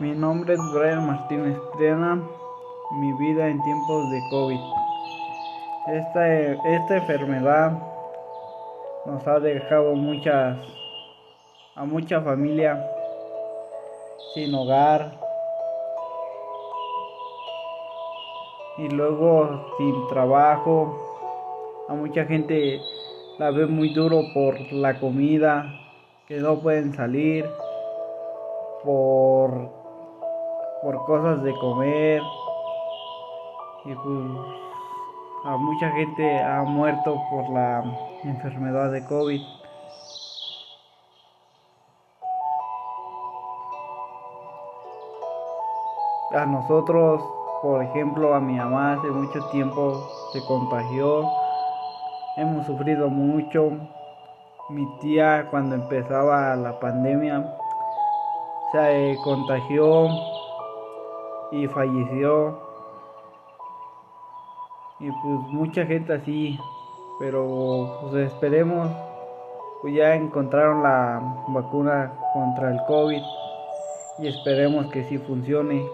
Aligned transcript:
Mi 0.00 0.12
nombre 0.12 0.54
es 0.54 0.60
Brian 0.72 1.06
Martínez 1.06 1.58
Triana. 1.76 2.26
Mi 2.92 3.12
vida 3.18 3.46
en 3.48 3.60
tiempos 3.60 4.10
de 4.10 4.20
COVID. 4.30 4.60
Esta, 5.88 6.36
esta 6.46 6.96
enfermedad 6.96 7.72
nos 9.04 9.26
ha 9.26 9.38
dejado 9.40 9.94
muchas 9.94 10.56
a 11.74 11.84
mucha 11.84 12.22
familia 12.22 12.82
sin 14.32 14.54
hogar 14.54 15.20
y 18.78 18.88
luego 18.88 19.66
sin 19.76 20.08
trabajo. 20.08 20.96
A 21.90 21.92
mucha 21.92 22.24
gente 22.24 22.80
la 23.38 23.50
ve 23.50 23.66
muy 23.66 23.92
duro 23.92 24.22
por 24.32 24.58
la 24.72 24.98
comida, 24.98 25.70
que 26.26 26.38
no 26.38 26.58
pueden 26.58 26.94
salir, 26.94 27.44
por, 28.82 29.79
por 30.82 31.04
cosas 31.04 31.42
de 31.42 31.54
comer. 31.58 32.22
Y 33.84 33.94
pues 33.94 34.60
a 35.44 35.56
mucha 35.56 35.90
gente 35.92 36.42
ha 36.42 36.62
muerto 36.62 37.20
por 37.30 37.48
la 37.50 37.82
enfermedad 38.24 38.92
de 38.92 39.04
COVID. 39.04 39.40
A 46.32 46.46
nosotros, 46.46 47.22
por 47.62 47.82
ejemplo, 47.82 48.34
a 48.34 48.40
mi 48.40 48.54
mamá 48.54 48.92
hace 48.92 49.08
mucho 49.08 49.40
tiempo 49.50 50.08
se 50.32 50.44
contagió. 50.46 51.28
Hemos 52.36 52.66
sufrido 52.66 53.08
mucho. 53.08 53.72
Mi 54.68 54.86
tía 55.00 55.48
cuando 55.50 55.74
empezaba 55.74 56.54
la 56.54 56.78
pandemia 56.78 57.56
se 58.70 59.16
contagió 59.24 60.08
y 61.50 61.66
falleció. 61.68 62.58
Y 65.00 65.10
pues 65.10 65.40
mucha 65.52 65.86
gente 65.86 66.12
así, 66.12 66.58
pero 67.18 67.98
pues 68.02 68.32
esperemos, 68.32 68.88
pues 69.80 69.94
ya 69.94 70.14
encontraron 70.14 70.82
la 70.82 71.44
vacuna 71.48 72.12
contra 72.34 72.70
el 72.70 72.80
COVID 72.86 73.22
y 74.18 74.28
esperemos 74.28 74.86
que 74.92 75.04
sí 75.04 75.18
funcione. 75.18 75.86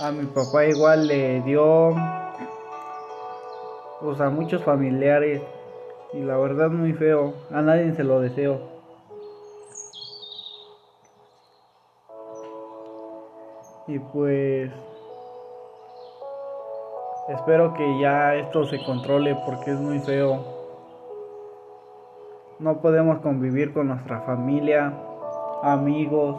A 0.00 0.12
mi 0.12 0.24
papá 0.26 0.64
igual 0.64 1.08
le 1.08 1.42
dio 1.42 1.94
pues 4.00 4.18
a 4.20 4.30
muchos 4.30 4.62
familiares 4.62 5.42
y 6.14 6.20
la 6.20 6.38
verdad 6.38 6.70
muy 6.70 6.94
feo, 6.94 7.34
a 7.50 7.60
nadie 7.60 7.92
se 7.94 8.04
lo 8.04 8.20
deseo. 8.20 8.69
Y 13.86 13.98
pues 13.98 14.70
espero 17.28 17.74
que 17.74 18.00
ya 18.00 18.34
esto 18.34 18.64
se 18.64 18.82
controle 18.84 19.36
porque 19.44 19.72
es 19.72 19.80
muy 19.80 19.98
feo. 20.00 20.44
No 22.58 22.80
podemos 22.80 23.20
convivir 23.20 23.72
con 23.72 23.88
nuestra 23.88 24.20
familia, 24.20 24.92
amigos, 25.62 26.36